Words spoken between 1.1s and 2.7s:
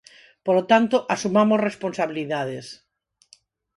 asumamos responsabilidades.